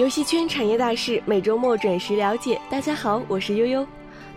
[0.00, 2.58] 游戏圈产业大事，每周末准时了解。
[2.70, 3.86] 大家好，我是悠悠。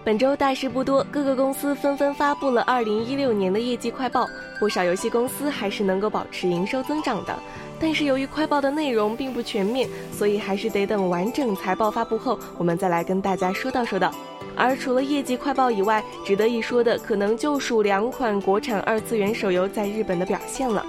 [0.03, 4.27] 本周大事不多，各个公司纷纷发布了2016年的业绩快报，
[4.59, 7.33] 不少游戏公司还是能够保持营收增长的。
[7.79, 14.13] 但是由于快报的内容并不全面，所以还是得等完整财报发布后，我们再来跟大家说道说道。
[14.57, 20.85] 而除了业绩快报以外，值得一说的可能就属两款国产二次元手游在日本的表现了。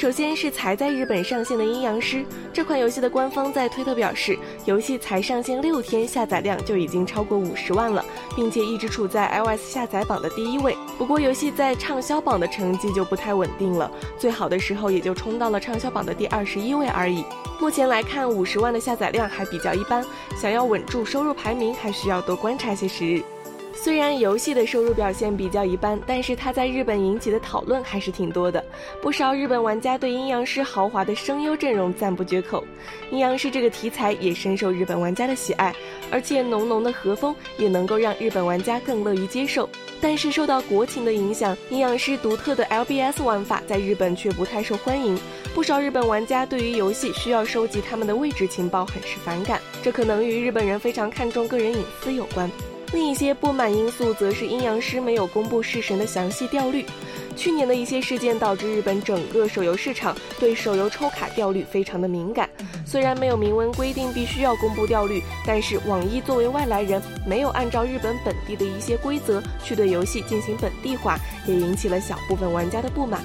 [0.00, 2.16] 首先是才在日本上线的《阴阳师》
[2.54, 8.02] 这款游戏的官方在推特表示，游戏才上线六天，下载量就已经超过五十万了，
[8.34, 10.74] 并且一直处在 iOS 下载榜的第一位。
[10.96, 17.22] 不过，游戏在畅销榜的成绩就不太稳定了，最好的时候也就冲到了畅销榜的第二十一位而已。
[17.60, 20.02] 目前来看，五十万的下载量还比较一般，
[20.34, 23.22] 想要稳住收入排名，还需要多观察些时日。
[23.72, 28.62] 虽然游戏的收入表现比较一般，但是它在日本引起的讨论还是挺多的。
[29.00, 32.62] 不少日本玩家对阴阳师豪华的声优阵容赞不绝口，
[33.10, 35.74] 阴阳师这个题材也深受日本玩家的喜爱，
[36.10, 39.68] 而且浓浓的和风也能够让日本玩家更乐于接受。
[40.00, 45.18] 但是受到国情的影响，阴阳师独特的 LBS 玩法在日本却不太受欢迎。
[45.54, 52.50] 不少日本玩家对于游戏需要收集他们的位置情报很是反感，这可能与日本人非常看重个人隐私有关。
[52.92, 56.84] 另一些不满因素则是阴阳师没有公布式神的详细掉率。
[57.36, 62.50] 去年的一些事件导致日本整个手游市场对手游抽卡掉率非常的敏感。
[62.84, 73.22] 虽然没有明文规定必须要公布掉率，但是网易作为外来人，没有按照日本本地的一些规则去对游戏进行本地化，也引起了小部分玩家的不满。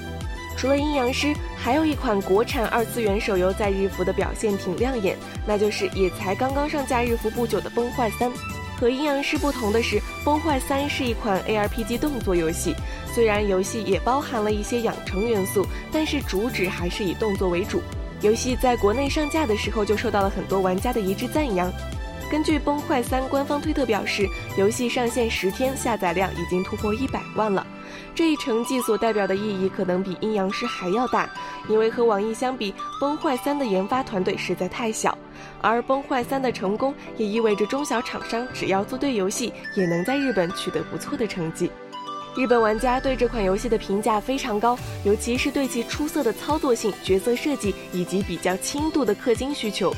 [0.56, 8.30] 除了阴阳师，还有一款国产二次元手游在日服的表现挺亮眼，那就是也才刚刚上架日服不久的《崩坏三》。
[8.78, 12.74] 和阴阳师不同的是，《崩坏三》是一款 ARPG 动作游戏。
[13.14, 17.80] 虽然游戏也包含了一些养成元素，但是主旨还是以动作为主。
[18.20, 21.72] 游戏在国内上架的时候就受到了很多玩家的一致赞扬。
[22.28, 27.64] 根据《崩坏三》官方推特表示，游戏上线十天，下载量已经突破一百万了。
[28.16, 31.30] 这一成绩所代表的意义可能比阴阳师还要大，
[31.68, 35.16] 因为和网易相比，《崩坏三》的研发团队实在太小。
[35.62, 41.70] 而崩坏三的成功也意味着中小厂商只要做对游戏，也能在日本取得不错的成绩。
[42.36, 49.94] 日本玩家对这款游戏的评价非常高，尤其是对其出色的操作性、角色设计以及比较轻度的氪金需求。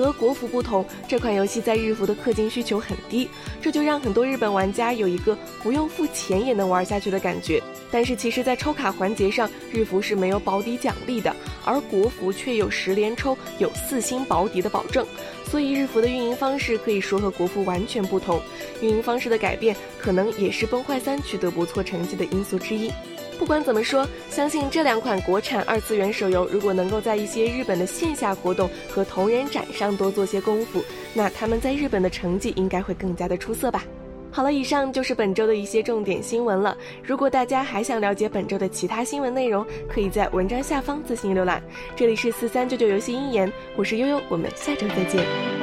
[0.00, 3.28] 和国服不同，这款游戏在日服的氪金需求很低，
[3.60, 7.62] 这就让很多日本玩家有一个不用付钱也能玩下去的感觉。
[7.90, 11.34] 但是其实，在抽卡环节上，日服是没有保底奖励的，
[11.64, 15.06] 而国服却有十连抽、有四星保底的保证。
[15.44, 18.40] 所以日服的运营方式可以说和国服完全不同。
[18.80, 22.90] 运营方式的改变，可能也是崩坏三取得不错成绩的因素之一。
[23.40, 30.84] 不管怎么说，相信这两款国产二次元手游，如果能够在一些日本的线下活动和同人展上多做些功夫，
[31.14, 33.82] 那他们在日本的成绩应该会更加的出色吧。
[34.30, 36.76] 好了，以上就是本周的一些重点新闻了。
[37.02, 41.62] 如果大家还想了解本周的其他新闻内容，可以在文章下方自行浏览。
[41.96, 45.59] 这里是四三九九游戏鹰眼，我是悠悠，我们下周再见。